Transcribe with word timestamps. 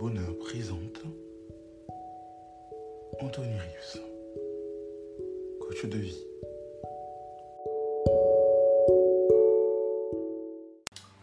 Bonheur 0.00 0.38
présente 0.38 1.02
Anthony 3.20 3.52
Rius, 3.58 3.98
coach 5.60 5.86
de 5.86 5.98
vie. 5.98 6.18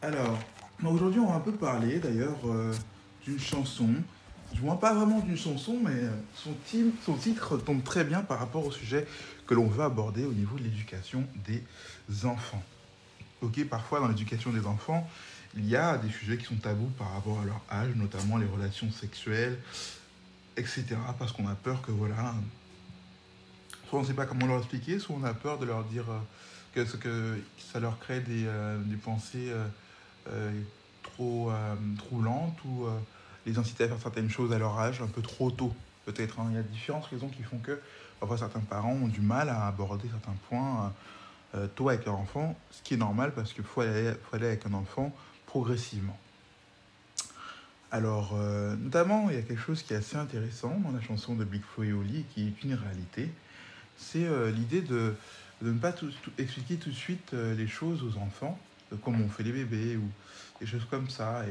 Alors, 0.01 0.37
aujourd'hui, 0.85 1.21
on 1.21 1.27
va 1.27 1.35
un 1.35 1.39
peu 1.39 1.53
parler 1.53 1.99
d'ailleurs 1.99 2.37
euh, 2.45 2.73
d'une 3.23 3.39
chanson. 3.39 3.89
Je 4.53 4.59
vois 4.59 4.79
pas 4.79 4.93
vraiment 4.93 5.19
d'une 5.19 5.37
chanson, 5.37 5.79
mais 5.81 5.91
euh, 5.91 6.11
son 6.33 7.15
titre 7.17 7.57
tombe 7.57 7.83
très 7.83 8.03
bien 8.03 8.23
par 8.23 8.39
rapport 8.39 8.65
au 8.65 8.71
sujet 8.71 9.07
que 9.47 9.53
l'on 9.53 9.67
veut 9.67 9.83
aborder 9.83 10.25
au 10.25 10.33
niveau 10.33 10.57
de 10.57 10.63
l'éducation 10.63 11.23
des 11.47 11.63
enfants. 12.25 12.63
Ok, 13.41 13.63
parfois 13.69 13.99
dans 14.01 14.07
l'éducation 14.07 14.51
des 14.51 14.65
enfants, 14.65 15.07
il 15.55 15.67
y 15.67 15.75
a 15.75 15.97
des 15.97 16.09
sujets 16.09 16.37
qui 16.37 16.45
sont 16.45 16.55
tabous 16.55 16.89
par 16.97 17.13
rapport 17.13 17.39
à 17.39 17.45
leur 17.45 17.61
âge, 17.71 17.95
notamment 17.95 18.37
les 18.37 18.45
relations 18.45 18.91
sexuelles, 18.91 19.57
etc. 20.57 20.85
Parce 21.17 21.31
qu'on 21.31 21.47
a 21.47 21.55
peur 21.55 21.81
que 21.81 21.91
voilà, 21.91 22.33
soit 23.89 23.99
on 23.99 24.01
ne 24.01 24.07
sait 24.07 24.13
pas 24.13 24.25
comment 24.25 24.45
leur 24.47 24.57
expliquer, 24.59 24.99
soit 24.99 25.15
on 25.19 25.23
a 25.23 25.33
peur 25.33 25.57
de 25.59 25.65
leur 25.65 25.83
dire 25.85 26.05
euh, 26.09 26.19
que, 26.83 26.97
que 26.97 27.39
ça 27.57 27.79
leur 27.79 27.99
crée 27.99 28.19
des, 28.19 28.45
euh, 28.47 28.77
des 28.83 28.97
pensées 28.97 29.51
euh, 30.29 30.61
trop 31.03 31.51
euh, 31.51 31.75
troublantes 31.97 32.57
ou 32.65 32.85
les 33.45 33.57
inciter 33.57 33.85
à 33.85 33.87
faire 33.87 34.01
certaines 34.01 34.29
choses 34.29 34.51
à 34.51 34.57
leur 34.57 34.77
âge 34.77 35.01
un 35.01 35.07
peu 35.07 35.21
trop 35.21 35.51
tôt, 35.51 35.73
peut-être. 36.05 36.39
hein. 36.39 36.47
Il 36.49 36.55
y 36.55 36.59
a 36.59 36.63
différentes 36.63 37.05
raisons 37.05 37.29
qui 37.29 37.43
font 37.43 37.59
que 37.59 37.79
parfois 38.19 38.37
certains 38.37 38.59
parents 38.59 38.93
ont 38.93 39.07
du 39.07 39.21
mal 39.21 39.49
à 39.49 39.67
aborder 39.67 40.09
certains 40.09 40.35
points 40.49 40.91
tôt 41.75 41.87
avec 41.87 42.05
leur 42.05 42.15
enfant, 42.15 42.57
ce 42.71 42.81
qui 42.81 42.95
est 42.95 42.97
normal 42.97 43.33
parce 43.33 43.53
qu'il 43.53 43.63
faut 43.63 43.79
aller, 43.81 44.11
faut 44.29 44.35
aller 44.35 44.47
avec 44.47 44.65
un 44.65 44.73
enfant 44.73 45.15
progressivement. 45.55 46.19
Alors, 47.89 48.33
euh, 48.35 48.75
notamment, 48.75 49.29
il 49.29 49.37
y 49.37 49.39
a 49.39 49.41
quelque 49.41 49.61
chose 49.61 49.83
qui 49.83 49.93
est 49.93 49.95
assez 49.95 50.17
intéressant 50.17 50.77
dans 50.83 50.91
la 50.91 50.99
chanson 50.99 51.33
de 51.33 51.45
Big 51.45 51.61
Flo 51.61 51.85
et 51.85 51.93
Oli, 51.93 52.25
qui 52.33 52.47
est 52.49 52.63
une 52.65 52.73
réalité, 52.73 53.29
c'est 53.97 54.25
euh, 54.25 54.51
l'idée 54.51 54.81
de, 54.81 55.15
ne 55.61 55.71
pas 55.71 55.93
expliquer 56.37 56.75
tout 56.75 56.89
de 56.89 56.95
suite 56.95 57.33
euh, 57.33 57.55
les 57.55 57.69
choses 57.69 58.03
aux 58.03 58.19
enfants, 58.19 58.59
comme 59.01 59.21
on 59.21 59.29
fait 59.29 59.43
les 59.43 59.53
bébés 59.53 59.95
ou 59.95 60.09
des 60.59 60.67
choses 60.67 60.85
comme 60.91 61.09
ça, 61.09 61.45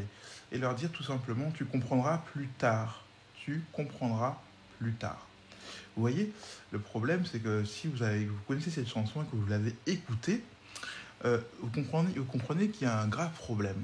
et, 0.53 0.59
leur 0.59 0.75
dire 0.75 0.91
tout 0.93 1.03
simplement, 1.03 1.51
tu 1.53 1.65
comprendras 1.65 2.19
plus 2.31 2.49
tard, 2.59 3.07
tu 3.35 3.63
comprendras 3.73 4.39
plus 4.79 4.93
tard. 4.93 5.27
Vous 5.97 6.03
voyez, 6.03 6.31
le 6.73 6.79
problème, 6.79 7.25
c'est 7.25 7.39
que 7.39 7.65
si 7.65 7.89
vous 7.89 7.97
connaissez 8.47 8.71
cette 8.71 8.89
chanson 8.89 9.23
et 9.23 9.25
que 9.25 9.37
vous 9.37 9.47
l'avez 9.47 9.75
écoutée, 9.87 10.45
euh, 11.25 11.39
vous 11.61 12.25
comprenez, 12.25 12.69
qu'il 12.69 12.87
y 12.87 12.91
a 12.91 13.01
un 13.01 13.09
grave 13.09 13.33
problème. 13.33 13.83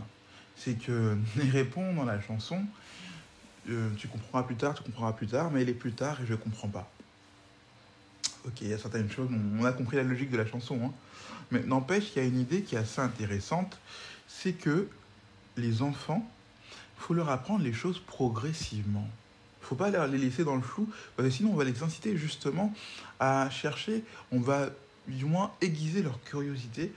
C'est 0.57 0.75
que 0.75 1.17
il 1.37 1.51
répond 1.51 1.95
dans 1.95 2.05
la 2.05 2.21
chanson, 2.21 2.65
euh, 3.69 3.91
tu 3.97 4.09
comprendras 4.09 4.43
plus 4.43 4.57
tard, 4.57 4.75
tu 4.75 4.83
comprendras 4.83 5.13
plus 5.13 5.27
tard, 5.27 5.51
mais 5.51 5.63
il 5.63 5.69
est 5.69 5.75
plus 5.75 5.93
tard 5.93 6.21
et 6.21 6.27
je 6.27 6.35
comprends 6.35 6.69
pas. 6.69 6.91
Ok, 8.47 8.63
il 8.63 8.69
y 8.69 8.73
a 8.73 8.79
certaines 8.79 9.11
choses, 9.11 9.29
on, 9.59 9.65
a 9.65 9.73
compris 9.73 9.97
la 9.97 10.03
logique 10.03 10.31
de 10.31 10.39
la 10.39 10.47
chanson, 10.47 10.81
hein. 10.83 10.93
mais 11.51 11.63
n'empêche 11.63 12.07
qu'il 12.07 12.23
y 12.23 12.25
a 12.25 12.29
une 12.29 12.41
idée 12.41 12.63
qui 12.63 12.75
est 12.75 12.79
assez 12.79 13.01
intéressante, 13.01 13.79
c'est 14.29 14.55
que 14.55 14.89
les 15.59 15.83
enfants, 15.83 16.27
faut 16.97 17.13
leur 17.13 17.29
apprendre 17.29 17.65
les 17.65 17.73
choses 17.73 17.99
progressivement. 17.99 19.09
Ne 19.61 19.67
faut 19.67 19.75
pas 19.75 19.91
les 20.07 20.19
laisser 20.19 20.45
dans 20.45 20.57
le 20.57 20.63
flou, 20.63 20.89
parce 21.17 21.29
que 21.29 21.35
sinon 21.35 21.53
on 21.53 21.57
va 21.57 21.65
les 21.65 21.83
inciter 21.83 22.17
justement 22.17 22.73
à 23.19 23.51
chercher, 23.51 24.05
on 24.33 24.41
va 24.41 24.71
du 25.17 25.25
moins 25.25 25.53
aiguiser 25.61 26.03
leur 26.03 26.23
curiosité 26.25 26.93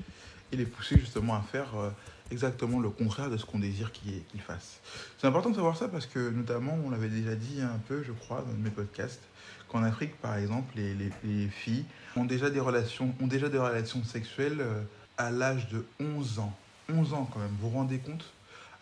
et 0.51 0.57
les 0.57 0.66
pousser 0.66 0.97
justement 1.00 1.35
à 1.35 1.41
faire 1.41 1.75
euh, 1.78 1.90
exactement 2.31 2.79
le 2.79 2.90
contraire 2.90 3.29
de 3.29 3.38
ce 3.38 3.46
qu'on 3.46 3.59
désire 3.59 3.91
qu'ils 3.91 4.41
fassent. 4.41 4.79
C'est 5.18 5.28
important 5.28 5.50
de 5.50 5.56
savoir 5.56 5.78
ça 5.78 5.88
parce 5.88 6.06
que 6.06 6.29
notamment, 6.29 6.78
on 6.85 6.90
l'avait 6.90 7.09
déjà 7.09 7.35
dit 7.35 7.62
un 7.62 7.79
peu, 7.88 8.03
je 8.03 8.12
crois, 8.12 8.41
dans 8.41 8.53
mes 8.63 8.69
podcasts, 8.69 9.22
qu'en 9.69 9.84
Afrique, 9.84 10.16
par 10.22 10.35
exemple, 10.38 10.74
les, 10.75 10.94
les- 10.94 11.12
les 11.24 11.47
filles 11.47 11.85
ont 12.16 12.25
déjà 12.25 12.50
des 12.50 12.59
relations, 12.59 13.13
ont 13.22 13.28
déjà 13.28 13.50
des 13.50 13.57
relations 13.57 14.03
sexuelles 14.03 14.57
euh, 14.62 14.81
à 15.18 15.31
l'âge 15.31 15.68
de 15.69 15.85
11 16.00 16.40
ans. 16.40 16.56
11 16.90 17.13
ans 17.13 17.30
quand 17.34 17.40
même, 17.40 17.50
vous 17.62 17.69
vous 17.69 17.75
rendez 17.78 17.97
compte 17.97 18.25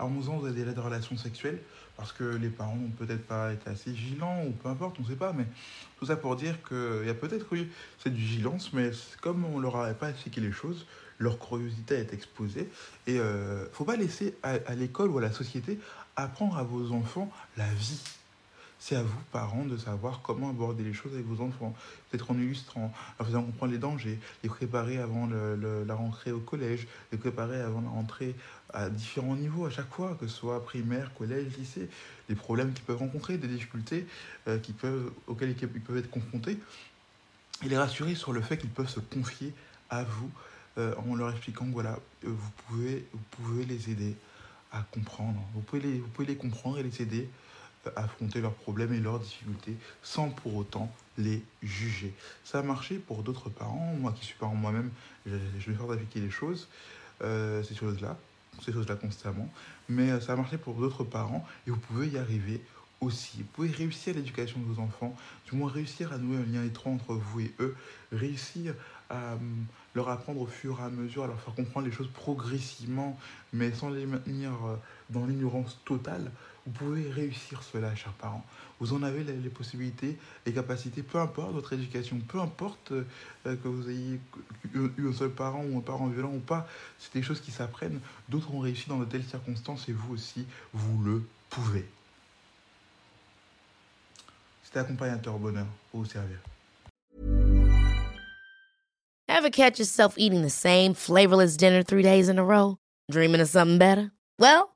À 0.01 0.05
11 0.05 0.29
ans, 0.29 0.37
vous 0.37 0.47
avez 0.47 0.63
des 0.63 0.81
relations 0.81 1.15
sexuelles 1.15 1.59
parce 1.95 2.11
que 2.11 2.23
les 2.23 2.49
parents 2.49 2.75
n'ont 2.75 2.89
peut-être 2.89 3.27
pas 3.27 3.53
été 3.53 3.69
assez 3.69 3.91
vigilants 3.91 4.43
ou 4.47 4.51
peu 4.51 4.67
importe, 4.67 4.95
on 4.99 5.03
ne 5.03 5.07
sait 5.07 5.15
pas, 5.15 5.31
mais 5.31 5.45
tout 5.99 6.07
ça 6.07 6.15
pour 6.15 6.35
dire 6.35 6.57
qu'il 6.67 7.05
y 7.05 7.09
a 7.09 7.13
peut-être 7.13 7.53
eu 7.53 7.69
cette 7.99 8.15
vigilance, 8.15 8.73
mais 8.73 8.89
comme 9.21 9.45
on 9.45 9.59
leur 9.59 9.75
avait 9.75 9.93
pas 9.93 10.09
expliqué 10.09 10.41
les 10.41 10.51
choses, 10.51 10.87
leur 11.19 11.37
curiosité 11.37 11.95
est 11.95 12.13
exposée. 12.13 12.67
Et 13.05 13.19
euh, 13.19 13.69
faut 13.73 13.85
pas 13.85 13.95
laisser 13.95 14.35
à 14.41 14.73
l'école 14.73 15.11
ou 15.11 15.19
à 15.19 15.21
la 15.21 15.31
société 15.31 15.77
apprendre 16.15 16.57
à 16.57 16.63
vos 16.63 16.91
enfants 16.93 17.31
la 17.55 17.71
vie. 17.73 18.01
C'est 18.83 18.95
à 18.95 19.03
vous, 19.03 19.19
parents, 19.31 19.63
de 19.63 19.77
savoir 19.77 20.23
comment 20.23 20.49
aborder 20.49 20.83
les 20.83 20.91
choses 20.91 21.13
avec 21.13 21.27
vos 21.27 21.43
enfants. 21.43 21.75
Peut-être 22.09 22.31
en 22.31 22.35
illustrant, 22.35 22.91
en 23.19 23.23
faisant 23.23 23.43
comprendre 23.43 23.73
les 23.73 23.77
dangers, 23.77 24.17
les 24.41 24.49
préparer 24.49 24.97
avant 24.97 25.29
la 25.29 25.93
rentrée 25.93 26.31
au 26.31 26.39
collège, 26.39 26.87
les 27.11 27.19
préparer 27.19 27.61
avant 27.61 27.81
la 27.81 27.89
rentrée 27.89 28.33
à 28.73 28.89
différents 28.89 29.35
niveaux 29.35 29.67
à 29.67 29.69
chaque 29.69 29.93
fois, 29.93 30.17
que 30.19 30.25
ce 30.25 30.35
soit 30.35 30.65
primaire, 30.65 31.13
collège, 31.13 31.55
lycée, 31.59 31.89
les 32.27 32.33
problèmes 32.33 32.73
qu'ils 32.73 32.83
peuvent 32.83 32.97
rencontrer, 32.97 33.37
des 33.37 33.47
difficultés 33.47 34.07
euh, 34.47 34.57
auxquelles 35.27 35.55
ils 35.61 35.81
peuvent 35.81 35.97
être 35.97 36.09
confrontés, 36.09 36.57
et 37.63 37.69
les 37.69 37.77
rassurer 37.77 38.15
sur 38.15 38.33
le 38.33 38.41
fait 38.41 38.57
qu'ils 38.57 38.71
peuvent 38.71 38.89
se 38.89 38.99
confier 38.99 39.53
à 39.91 40.03
vous 40.03 40.31
euh, 40.79 40.95
en 41.07 41.13
leur 41.13 41.29
expliquant 41.29 41.67
voilà, 41.71 41.99
euh, 42.25 42.29
vous 42.29 42.51
pouvez, 42.65 43.05
vous 43.13 43.19
pouvez 43.29 43.65
les 43.65 43.91
aider 43.91 44.15
à 44.71 44.81
comprendre. 44.91 45.39
Vous 45.53 45.61
pouvez 45.61 45.83
les, 45.83 45.99
vous 45.99 46.07
pouvez 46.07 46.29
les 46.29 46.35
comprendre 46.35 46.79
et 46.79 46.83
les 46.83 46.99
aider 47.03 47.29
affronter 47.95 48.41
leurs 48.41 48.53
problèmes 48.53 48.93
et 48.93 48.99
leurs 48.99 49.19
difficultés 49.19 49.75
sans 50.03 50.29
pour 50.29 50.55
autant 50.55 50.91
les 51.17 51.43
juger. 51.63 52.13
Ça 52.43 52.59
a 52.59 52.63
marché 52.63 52.95
pour 52.95 53.23
d'autres 53.23 53.49
parents. 53.49 53.95
Moi 53.99 54.13
qui 54.13 54.25
suis 54.25 54.35
parent 54.35 54.55
moi-même, 54.55 54.91
je, 55.25 55.31
vais 55.33 55.75
faire 55.75 55.87
d'appliquer 55.87 56.19
les 56.19 56.31
choses, 56.31 56.67
euh, 57.21 57.63
ces 57.63 57.75
choses-là, 57.75 58.17
ces 58.63 58.71
choses-là 58.71 58.95
constamment. 58.95 59.49
Mais 59.89 60.11
euh, 60.11 60.21
ça 60.21 60.33
a 60.33 60.35
marché 60.35 60.57
pour 60.57 60.75
d'autres 60.75 61.03
parents 61.03 61.45
et 61.67 61.71
vous 61.71 61.77
pouvez 61.77 62.07
y 62.07 62.17
arriver 62.17 62.61
aussi. 63.01 63.39
Vous 63.39 63.49
pouvez 63.53 63.71
réussir 63.71 64.15
l'éducation 64.15 64.59
de 64.59 64.65
vos 64.65 64.81
enfants, 64.81 65.15
du 65.49 65.57
moins 65.57 65.69
réussir 65.69 66.13
à 66.13 66.17
nouer 66.17 66.37
un 66.37 66.45
lien 66.45 66.63
étroit 66.63 66.91
entre 66.91 67.15
vous 67.15 67.41
et 67.41 67.51
eux, 67.59 67.75
réussir 68.11 68.75
à 69.09 69.33
hum, 69.33 69.65
leur 69.95 70.09
apprendre 70.09 70.41
au 70.41 70.45
fur 70.45 70.79
et 70.79 70.83
à 70.83 70.89
mesure, 70.89 71.23
à 71.23 71.27
leur 71.27 71.39
faire 71.41 71.53
comprendre 71.53 71.87
les 71.87 71.91
choses 71.91 72.09
progressivement, 72.13 73.19
mais 73.53 73.73
sans 73.73 73.89
les 73.89 74.05
maintenir 74.05 74.51
euh, 74.51 74.75
dans 75.09 75.25
l'ignorance 75.25 75.79
totale. 75.83 76.31
Vous 76.65 76.73
pouvez 76.73 77.09
réussir 77.09 77.63
cela, 77.63 77.95
chers 77.95 78.13
parents. 78.13 78.45
Vous 78.79 78.93
en 78.93 79.01
avez 79.01 79.23
les, 79.23 79.49
possibilités, 79.49 80.17
les 80.45 80.53
capacités, 80.53 81.01
peu 81.01 81.17
importe 81.19 81.53
votre 81.53 81.73
éducation, 81.73 82.19
peu 82.27 82.39
importe 82.39 82.91
euh, 82.91 83.03
euh, 83.47 83.55
que 83.55 83.67
vous 83.67 83.89
ayez 83.89 84.19
eu 84.73 85.09
un 85.09 85.13
seul 85.13 85.31
parent 85.31 85.63
ou 85.63 85.77
un 85.77 85.81
parent 85.81 86.07
violent 86.07 86.33
ou 86.33 86.39
pas, 86.39 86.67
c'est 86.99 87.13
des 87.13 87.23
choses 87.23 87.41
qui 87.41 87.51
s'apprennent. 87.51 87.99
D'autres 88.29 88.53
ont 88.53 88.59
réussi 88.59 88.87
dans 88.89 88.97
de 88.97 89.05
telles 89.05 89.23
circonstances 89.23 89.89
et 89.89 89.93
vous 89.93 90.13
aussi, 90.13 90.45
vous 90.73 91.03
le 91.03 91.23
pouvez. 91.49 91.85
C'était 94.63 94.79
accompagnateur 94.79 95.37
bonheur 95.37 95.67
pour 95.91 96.01
vous 96.01 96.09
servir. 96.09 96.37
Ever 99.27 99.49
catch 99.49 99.79
yourself 99.79 100.13
eating 100.17 100.43
the 100.43 100.51
same 100.51 100.93
flavorless 100.93 101.57
dinner 101.57 101.83
three 101.83 102.03
days 102.03 102.29
in 102.29 102.37
a 102.37 102.43
row? 102.43 102.77
Dreaming 103.09 103.41
of 103.41 103.47
something 103.47 103.79
better? 103.79 104.11
Well, 104.37 104.75